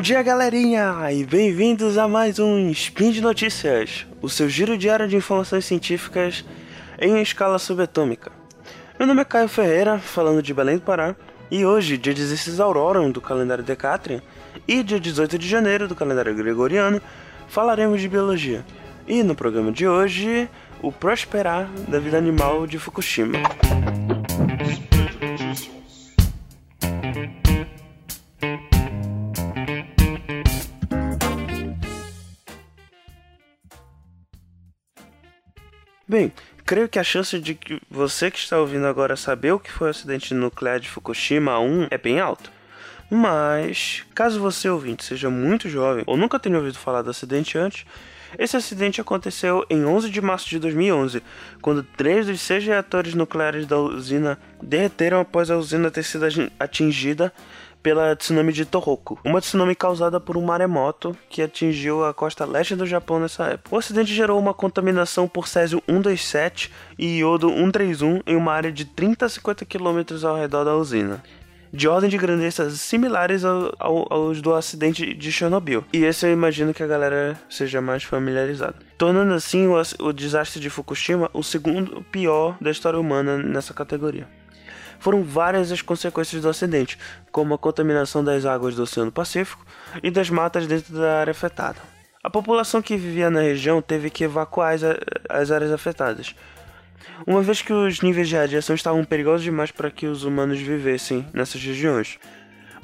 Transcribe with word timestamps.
dia, 0.00 0.22
galerinha, 0.22 1.10
e 1.10 1.24
bem-vindos 1.24 1.96
a 1.96 2.06
mais 2.06 2.38
um 2.38 2.68
Spin 2.70 3.10
de 3.10 3.22
Notícias, 3.22 4.06
o 4.20 4.28
seu 4.28 4.48
giro 4.48 4.76
diário 4.76 5.08
de 5.08 5.16
informações 5.16 5.64
científicas 5.64 6.44
em 7.00 7.20
escala 7.22 7.58
subatômica. 7.58 8.30
Meu 8.98 9.08
nome 9.08 9.22
é 9.22 9.24
Caio 9.24 9.48
Ferreira, 9.48 9.98
falando 9.98 10.42
de 10.42 10.52
Belém 10.52 10.76
do 10.76 10.82
Pará, 10.82 11.16
e 11.50 11.64
hoje, 11.64 11.96
dia 11.96 12.12
16 12.12 12.60
Auroram 12.60 13.10
do 13.10 13.20
calendário 13.20 13.64
Decatrian 13.64 14.20
e 14.68 14.82
dia 14.82 15.00
18 15.00 15.38
de 15.38 15.48
janeiro 15.48 15.88
do 15.88 15.94
calendário 15.94 16.34
Gregoriano, 16.34 17.00
falaremos 17.48 18.00
de 18.00 18.08
biologia. 18.08 18.64
E 19.08 19.22
no 19.22 19.34
programa 19.34 19.72
de 19.72 19.88
hoje, 19.88 20.48
o 20.82 20.92
prosperar 20.92 21.70
da 21.88 21.98
vida 21.98 22.18
animal 22.18 22.66
de 22.66 22.78
Fukushima. 22.78 23.38
Bem, 36.08 36.32
creio 36.64 36.88
que 36.88 37.00
a 37.00 37.04
chance 37.04 37.36
de 37.40 37.56
que 37.56 37.80
você 37.90 38.30
que 38.30 38.38
está 38.38 38.60
ouvindo 38.60 38.86
agora 38.86 39.16
saber 39.16 39.50
o 39.50 39.58
que 39.58 39.72
foi 39.72 39.88
o 39.88 39.90
acidente 39.90 40.32
nuclear 40.34 40.78
de 40.78 40.88
Fukushima 40.88 41.58
1 41.58 41.88
é 41.90 41.98
bem 41.98 42.20
alta. 42.20 42.48
Mas, 43.10 44.04
caso 44.14 44.38
você 44.38 44.68
ouvinte 44.68 45.04
seja 45.04 45.28
muito 45.28 45.68
jovem 45.68 46.04
ou 46.06 46.16
nunca 46.16 46.38
tenha 46.38 46.58
ouvido 46.58 46.78
falar 46.78 47.02
do 47.02 47.10
acidente 47.10 47.58
antes, 47.58 47.84
esse 48.38 48.56
acidente 48.56 49.00
aconteceu 49.00 49.66
em 49.68 49.84
11 49.84 50.08
de 50.08 50.20
março 50.20 50.48
de 50.48 50.60
2011, 50.60 51.20
quando 51.60 51.82
três 51.82 52.26
dos 52.26 52.40
seis 52.40 52.64
reatores 52.64 53.14
nucleares 53.14 53.66
da 53.66 53.76
usina 53.76 54.38
derreteram 54.62 55.18
após 55.18 55.50
a 55.50 55.56
usina 55.56 55.90
ter 55.90 56.04
sido 56.04 56.24
atingida 56.60 57.32
pela 57.86 58.16
tsunami 58.16 58.52
de 58.52 58.64
Tohoku, 58.64 59.16
uma 59.24 59.40
tsunami 59.40 59.76
causada 59.76 60.18
por 60.18 60.36
um 60.36 60.44
maremoto 60.44 61.16
que 61.30 61.40
atingiu 61.40 62.04
a 62.04 62.12
costa 62.12 62.44
leste 62.44 62.74
do 62.74 62.84
Japão 62.84 63.20
nessa 63.20 63.44
época. 63.44 63.72
O 63.72 63.78
acidente 63.78 64.12
gerou 64.12 64.40
uma 64.40 64.52
contaminação 64.52 65.28
por 65.28 65.46
césio 65.46 65.80
127 65.86 66.72
e 66.98 67.18
iodo 67.18 67.48
131 67.48 68.22
em 68.26 68.34
uma 68.34 68.52
área 68.52 68.72
de 68.72 68.84
30 68.86 69.26
a 69.26 69.28
50 69.28 69.64
km 69.66 70.00
ao 70.24 70.36
redor 70.36 70.64
da 70.64 70.74
usina 70.74 71.22
de 71.72 71.86
ordem 71.86 72.10
de 72.10 72.16
grandeza 72.16 72.70
similares 72.70 73.44
ao, 73.44 73.72
ao, 73.78 74.12
aos 74.12 74.40
do 74.40 74.54
acidente 74.54 75.14
de 75.14 75.30
Chernobyl. 75.30 75.84
E 75.92 76.04
esse 76.04 76.26
eu 76.26 76.32
imagino 76.32 76.72
que 76.72 76.82
a 76.82 76.86
galera 76.86 77.38
seja 77.48 77.80
mais 77.80 78.02
familiarizada. 78.02 78.76
Tornando 78.96 79.34
assim 79.34 79.66
o, 79.66 79.74
o 80.00 80.12
desastre 80.12 80.58
de 80.58 80.70
Fukushima 80.70 81.30
o 81.34 81.42
segundo 81.42 82.02
pior 82.10 82.56
da 82.60 82.70
história 82.70 82.98
humana 82.98 83.36
nessa 83.36 83.74
categoria. 83.74 84.26
Foram 84.98 85.22
várias 85.22 85.70
as 85.72 85.82
consequências 85.82 86.42
do 86.42 86.48
acidente, 86.48 86.98
como 87.30 87.54
a 87.54 87.58
contaminação 87.58 88.22
das 88.22 88.44
águas 88.44 88.74
do 88.74 88.82
Oceano 88.82 89.12
Pacífico 89.12 89.64
e 90.02 90.10
das 90.10 90.30
matas 90.30 90.66
dentro 90.66 90.94
da 90.94 91.20
área 91.20 91.30
afetada. 91.30 91.78
A 92.22 92.30
população 92.30 92.82
que 92.82 92.96
vivia 92.96 93.30
na 93.30 93.40
região 93.40 93.80
teve 93.80 94.10
que 94.10 94.24
evacuar 94.24 94.74
as, 94.74 94.82
as 95.28 95.50
áreas 95.50 95.72
afetadas, 95.72 96.34
uma 97.26 97.40
vez 97.40 97.62
que 97.62 97.72
os 97.72 98.00
níveis 98.00 98.28
de 98.28 98.36
radiação 98.36 98.74
estavam 98.74 99.04
perigosos 99.04 99.42
demais 99.42 99.70
para 99.70 99.90
que 99.90 100.06
os 100.06 100.24
humanos 100.24 100.58
vivessem 100.60 101.26
nessas 101.32 101.62
regiões. 101.62 102.18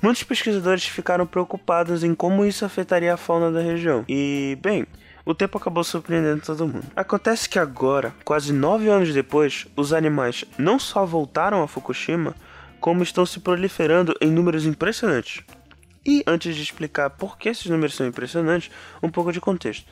Muitos 0.00 0.24
pesquisadores 0.24 0.84
ficaram 0.84 1.26
preocupados 1.26 2.02
em 2.02 2.14
como 2.14 2.44
isso 2.44 2.64
afetaria 2.64 3.14
a 3.14 3.16
fauna 3.16 3.52
da 3.52 3.60
região. 3.60 4.04
E, 4.08 4.58
bem, 4.60 4.84
o 5.24 5.34
tempo 5.34 5.58
acabou 5.58 5.84
surpreendendo 5.84 6.42
todo 6.42 6.66
mundo. 6.66 6.86
Acontece 6.96 7.48
que 7.48 7.58
agora, 7.58 8.14
quase 8.24 8.52
nove 8.52 8.88
anos 8.88 9.12
depois, 9.12 9.66
os 9.76 9.92
animais 9.92 10.44
não 10.58 10.78
só 10.78 11.04
voltaram 11.04 11.62
a 11.62 11.68
Fukushima, 11.68 12.34
como 12.80 13.02
estão 13.02 13.24
se 13.24 13.40
proliferando 13.40 14.14
em 14.20 14.30
números 14.30 14.66
impressionantes. 14.66 15.42
E 16.04 16.24
antes 16.26 16.56
de 16.56 16.62
explicar 16.62 17.10
por 17.10 17.38
que 17.38 17.48
esses 17.48 17.66
números 17.66 17.94
são 17.94 18.06
impressionantes, 18.06 18.70
um 19.00 19.08
pouco 19.08 19.32
de 19.32 19.40
contexto. 19.40 19.86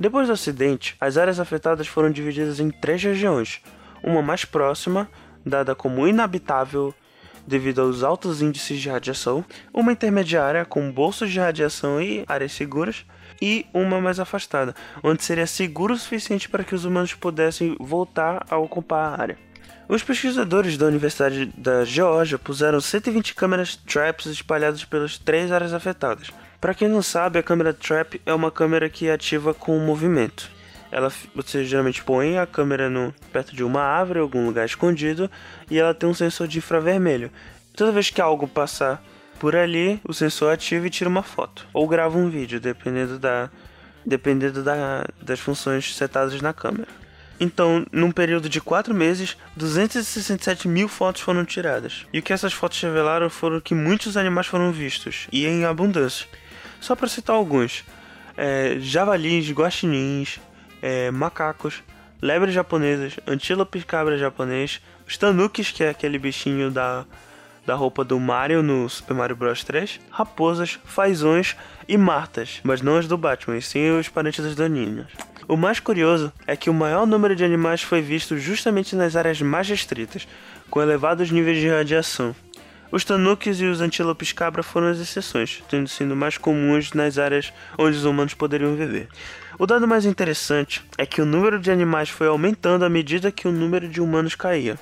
Depois 0.00 0.26
do 0.26 0.32
acidente, 0.32 0.96
as 0.98 1.18
áreas 1.18 1.38
afetadas 1.38 1.86
foram 1.86 2.10
divididas 2.10 2.58
em 2.58 2.70
três 2.70 3.02
regiões: 3.02 3.60
uma 4.02 4.22
mais 4.22 4.46
próxima, 4.46 5.08
dada 5.44 5.74
como 5.74 6.08
inabitável 6.08 6.94
devido 7.46 7.82
aos 7.82 8.02
altos 8.02 8.40
índices 8.40 8.80
de 8.80 8.88
radiação, 8.88 9.44
uma 9.74 9.92
intermediária 9.92 10.64
com 10.64 10.90
bolsos 10.90 11.30
de 11.30 11.40
radiação 11.40 12.00
e 12.00 12.24
áreas 12.26 12.52
seguras, 12.52 13.04
e 13.42 13.66
uma 13.74 14.00
mais 14.00 14.20
afastada, 14.20 14.72
onde 15.02 15.24
seria 15.24 15.48
seguro 15.48 15.94
o 15.94 15.98
suficiente 15.98 16.48
para 16.48 16.62
que 16.62 16.76
os 16.76 16.84
humanos 16.84 17.12
pudessem 17.12 17.76
voltar 17.80 18.46
a 18.48 18.56
ocupar 18.56 19.04
a 19.04 19.20
área. 19.20 19.38
Os 19.88 20.00
pesquisadores 20.00 20.78
da 20.78 20.86
Universidade 20.86 21.46
da 21.56 21.84
Geórgia 21.84 22.38
puseram 22.38 22.80
120 22.80 23.34
câmeras 23.34 23.74
traps 23.74 24.26
espalhadas 24.26 24.84
pelas 24.84 25.18
três 25.18 25.50
áreas 25.50 25.74
afetadas. 25.74 26.30
Para 26.60 26.72
quem 26.72 26.86
não 26.86 27.02
sabe, 27.02 27.40
a 27.40 27.42
câmera 27.42 27.74
trap 27.74 28.22
é 28.24 28.32
uma 28.32 28.50
câmera 28.50 28.88
que 28.88 29.10
ativa 29.10 29.52
com 29.52 29.76
movimento. 29.80 30.48
Ela, 30.92 31.10
você 31.34 31.64
geralmente 31.64 32.04
põe 32.04 32.38
a 32.38 32.46
câmera 32.46 32.88
no, 32.88 33.12
perto 33.32 33.56
de 33.56 33.64
uma 33.64 33.82
árvore, 33.82 34.20
algum 34.20 34.46
lugar 34.46 34.64
escondido, 34.64 35.28
e 35.68 35.80
ela 35.80 35.92
tem 35.92 36.08
um 36.08 36.14
sensor 36.14 36.46
de 36.46 36.58
infravermelho. 36.58 37.30
Toda 37.74 37.90
vez 37.90 38.08
que 38.08 38.20
algo 38.20 38.46
passar 38.46 39.02
por 39.42 39.56
ali, 39.56 40.00
o 40.04 40.14
sensor 40.14 40.52
ativa 40.52 40.86
e 40.86 40.90
tira 40.90 41.10
uma 41.10 41.24
foto. 41.24 41.66
Ou 41.72 41.88
grava 41.88 42.16
um 42.16 42.30
vídeo, 42.30 42.60
dependendo, 42.60 43.18
da, 43.18 43.50
dependendo 44.06 44.62
da, 44.62 45.04
das 45.20 45.40
funções 45.40 45.96
setadas 45.96 46.40
na 46.40 46.52
câmera. 46.52 46.86
Então, 47.40 47.84
num 47.90 48.12
período 48.12 48.48
de 48.48 48.60
4 48.60 48.94
meses, 48.94 49.36
267 49.56 50.68
mil 50.68 50.86
fotos 50.86 51.22
foram 51.22 51.44
tiradas. 51.44 52.06
E 52.12 52.20
o 52.20 52.22
que 52.22 52.32
essas 52.32 52.52
fotos 52.52 52.80
revelaram 52.80 53.28
foram 53.28 53.60
que 53.60 53.74
muitos 53.74 54.16
animais 54.16 54.46
foram 54.46 54.70
vistos, 54.70 55.26
e 55.32 55.44
em 55.44 55.64
abundância. 55.64 56.28
Só 56.80 56.94
para 56.94 57.08
citar 57.08 57.34
alguns: 57.34 57.84
é, 58.36 58.76
javalis, 58.78 59.50
guaxinins, 59.50 60.38
é, 60.80 61.10
macacos, 61.10 61.82
lebres 62.22 62.54
japonesas, 62.54 63.16
antílopes 63.26 63.82
cabra 63.82 64.16
japonês, 64.16 64.80
os 65.04 65.16
tanukis, 65.16 65.72
que 65.72 65.82
é 65.82 65.88
aquele 65.88 66.16
bichinho 66.16 66.70
da 66.70 67.04
da 67.66 67.74
roupa 67.74 68.04
do 68.04 68.18
Mario 68.18 68.62
no 68.62 68.88
Super 68.88 69.14
Mario 69.14 69.36
Bros 69.36 69.62
3, 69.64 70.00
raposas, 70.10 70.78
fazões 70.84 71.56
e 71.88 71.96
martas, 71.96 72.60
mas 72.62 72.82
não 72.82 72.96
as 72.96 73.06
do 73.06 73.16
Batman, 73.16 73.56
e 73.56 73.62
sim 73.62 73.90
os 73.90 74.08
parentes 74.08 74.44
das 74.44 74.54
daninhas. 74.54 75.06
O 75.48 75.56
mais 75.56 75.80
curioso 75.80 76.32
é 76.46 76.56
que 76.56 76.70
o 76.70 76.74
maior 76.74 77.06
número 77.06 77.34
de 77.34 77.44
animais 77.44 77.82
foi 77.82 78.00
visto 78.00 78.36
justamente 78.38 78.96
nas 78.96 79.16
áreas 79.16 79.40
mais 79.40 79.68
restritas, 79.68 80.26
com 80.70 80.80
elevados 80.80 81.30
níveis 81.30 81.58
de 81.58 81.68
radiação. 81.68 82.34
Os 82.90 83.04
tanukis 83.04 83.60
e 83.60 83.64
os 83.64 83.80
antílopes 83.80 84.32
cabra 84.32 84.62
foram 84.62 84.88
as 84.88 84.98
exceções, 84.98 85.62
tendo 85.68 85.88
sido 85.88 86.14
mais 86.14 86.36
comuns 86.36 86.92
nas 86.92 87.16
áreas 87.16 87.52
onde 87.78 87.96
os 87.96 88.04
humanos 88.04 88.34
poderiam 88.34 88.76
viver. 88.76 89.08
O 89.58 89.66
dado 89.66 89.88
mais 89.88 90.04
interessante 90.04 90.82
é 90.98 91.06
que 91.06 91.22
o 91.22 91.26
número 91.26 91.58
de 91.58 91.70
animais 91.70 92.10
foi 92.10 92.26
aumentando 92.26 92.84
à 92.84 92.90
medida 92.90 93.32
que 93.32 93.48
o 93.48 93.52
número 93.52 93.88
de 93.88 94.00
humanos 94.00 94.34
caía. 94.34 94.78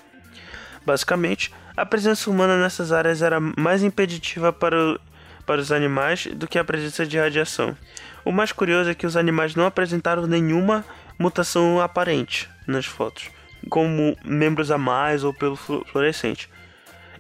Basicamente, 0.84 1.52
a 1.76 1.84
presença 1.84 2.30
humana 2.30 2.60
nessas 2.60 2.92
áreas 2.92 3.22
era 3.22 3.38
mais 3.40 3.82
impeditiva 3.82 4.52
para, 4.52 4.76
o, 4.76 5.00
para 5.46 5.60
os 5.60 5.70
animais 5.70 6.26
do 6.26 6.46
que 6.46 6.58
a 6.58 6.64
presença 6.64 7.06
de 7.06 7.18
radiação. 7.18 7.76
O 8.24 8.32
mais 8.32 8.52
curioso 8.52 8.90
é 8.90 8.94
que 8.94 9.06
os 9.06 9.16
animais 9.16 9.54
não 9.54 9.66
apresentaram 9.66 10.26
nenhuma 10.26 10.84
mutação 11.18 11.80
aparente 11.80 12.48
nas 12.66 12.86
fotos, 12.86 13.30
como 13.68 14.16
membros 14.24 14.70
a 14.70 14.78
mais 14.78 15.24
ou 15.24 15.34
pelo 15.34 15.56
fluorescente. 15.56 16.48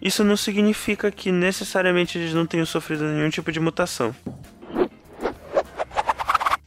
Isso 0.00 0.24
não 0.24 0.36
significa 0.36 1.10
que 1.10 1.30
necessariamente 1.30 2.16
eles 2.16 2.32
não 2.32 2.46
tenham 2.46 2.64
sofrido 2.64 3.04
nenhum 3.04 3.28
tipo 3.28 3.52
de 3.52 3.60
mutação. 3.60 4.14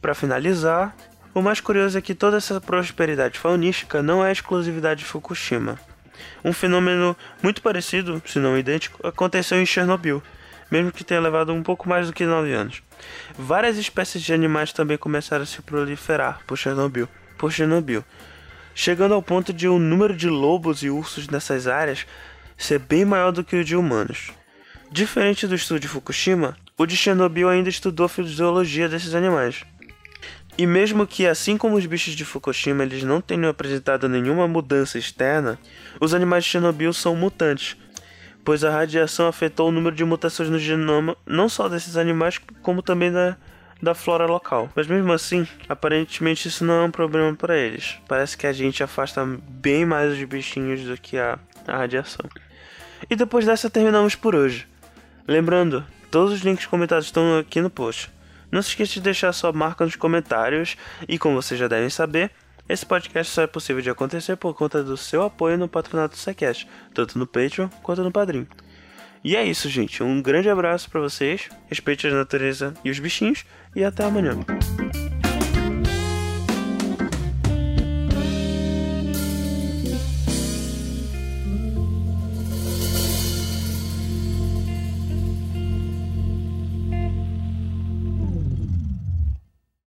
Para 0.00 0.14
finalizar, 0.14 0.94
o 1.34 1.42
mais 1.42 1.60
curioso 1.60 1.98
é 1.98 2.00
que 2.00 2.14
toda 2.14 2.36
essa 2.36 2.60
prosperidade 2.60 3.38
faunística 3.38 4.02
não 4.02 4.24
é 4.24 4.30
exclusividade 4.30 5.00
de 5.00 5.06
Fukushima. 5.06 5.78
Um 6.44 6.52
fenômeno 6.52 7.16
muito 7.42 7.62
parecido, 7.62 8.22
se 8.26 8.38
não 8.38 8.58
idêntico, 8.58 9.06
aconteceu 9.06 9.60
em 9.60 9.66
Chernobyl, 9.66 10.22
mesmo 10.70 10.92
que 10.92 11.04
tenha 11.04 11.20
levado 11.20 11.52
um 11.52 11.62
pouco 11.62 11.88
mais 11.88 12.06
do 12.06 12.12
que 12.12 12.24
9 12.24 12.52
anos. 12.52 12.82
Várias 13.38 13.76
espécies 13.76 14.22
de 14.22 14.32
animais 14.32 14.72
também 14.72 14.96
começaram 14.96 15.42
a 15.42 15.46
se 15.46 15.60
proliferar 15.62 16.40
por 16.46 16.56
Chernobyl, 16.56 17.08
por 17.38 17.52
Chernobyl, 17.52 18.04
chegando 18.74 19.14
ao 19.14 19.22
ponto 19.22 19.52
de 19.52 19.68
o 19.68 19.78
número 19.78 20.16
de 20.16 20.28
lobos 20.28 20.82
e 20.82 20.90
ursos 20.90 21.28
nessas 21.28 21.66
áreas 21.66 22.06
ser 22.56 22.78
bem 22.78 23.04
maior 23.04 23.30
do 23.32 23.44
que 23.44 23.56
o 23.56 23.64
de 23.64 23.76
humanos. 23.76 24.32
Diferente 24.90 25.46
do 25.46 25.54
estudo 25.54 25.80
de 25.80 25.88
Fukushima, 25.88 26.56
o 26.76 26.86
de 26.86 26.96
Chernobyl 26.96 27.48
ainda 27.48 27.68
estudou 27.68 28.06
a 28.06 28.08
fisiologia 28.08 28.88
desses 28.88 29.14
animais. 29.14 29.64
E 30.56 30.66
mesmo 30.66 31.06
que, 31.06 31.26
assim 31.26 31.56
como 31.56 31.76
os 31.76 31.84
bichos 31.84 32.14
de 32.14 32.24
Fukushima, 32.24 32.84
eles 32.84 33.02
não 33.02 33.20
tenham 33.20 33.48
apresentado 33.48 34.08
nenhuma 34.08 34.46
mudança 34.46 34.98
externa, 34.98 35.58
os 36.00 36.14
animais 36.14 36.44
de 36.44 36.50
Chernobyl 36.50 36.92
são 36.92 37.16
mutantes, 37.16 37.76
pois 38.44 38.62
a 38.62 38.70
radiação 38.70 39.26
afetou 39.26 39.68
o 39.68 39.72
número 39.72 39.96
de 39.96 40.04
mutações 40.04 40.48
no 40.48 40.58
genoma 40.58 41.16
não 41.26 41.48
só 41.48 41.68
desses 41.68 41.96
animais, 41.96 42.40
como 42.62 42.82
também 42.82 43.10
da, 43.10 43.36
da 43.82 43.94
flora 43.94 44.26
local. 44.26 44.70
Mas 44.76 44.86
mesmo 44.86 45.12
assim, 45.12 45.46
aparentemente 45.68 46.46
isso 46.46 46.64
não 46.64 46.82
é 46.82 46.84
um 46.84 46.90
problema 46.90 47.34
para 47.34 47.56
eles. 47.56 47.98
Parece 48.06 48.36
que 48.36 48.46
a 48.46 48.52
gente 48.52 48.82
afasta 48.82 49.26
bem 49.26 49.84
mais 49.84 50.12
os 50.12 50.22
bichinhos 50.24 50.82
do 50.82 50.96
que 50.96 51.18
a, 51.18 51.38
a 51.66 51.78
radiação. 51.78 52.28
E 53.10 53.16
depois 53.16 53.44
dessa 53.44 53.68
terminamos 53.68 54.14
por 54.14 54.36
hoje. 54.36 54.68
Lembrando, 55.26 55.84
Todos 56.14 56.32
os 56.32 56.42
links 56.42 56.64
comentados 56.64 57.06
estão 57.06 57.40
aqui 57.40 57.60
no 57.60 57.68
post. 57.68 58.08
Não 58.54 58.62
se 58.62 58.68
esqueça 58.68 58.92
de 58.92 59.00
deixar 59.00 59.32
sua 59.32 59.52
marca 59.52 59.84
nos 59.84 59.96
comentários 59.96 60.76
e, 61.08 61.18
como 61.18 61.34
vocês 61.34 61.58
já 61.58 61.66
devem 61.66 61.90
saber, 61.90 62.30
esse 62.68 62.86
podcast 62.86 63.32
só 63.32 63.42
é 63.42 63.48
possível 63.48 63.82
de 63.82 63.90
acontecer 63.90 64.36
por 64.36 64.54
conta 64.54 64.80
do 64.80 64.96
seu 64.96 65.24
apoio 65.24 65.58
no 65.58 65.66
patronato 65.66 66.14
do 66.14 66.20
Sequest, 66.20 66.68
tanto 66.94 67.18
no 67.18 67.26
Patreon 67.26 67.68
quanto 67.82 68.04
no 68.04 68.12
Padrim. 68.12 68.46
E 69.24 69.34
é 69.34 69.44
isso, 69.44 69.68
gente. 69.68 70.04
Um 70.04 70.22
grande 70.22 70.48
abraço 70.48 70.88
para 70.88 71.00
vocês, 71.00 71.48
respeite 71.68 72.06
a 72.06 72.12
natureza 72.12 72.72
e 72.84 72.92
os 72.92 73.00
bichinhos, 73.00 73.44
e 73.74 73.82
até 73.82 74.04
amanhã. 74.04 74.38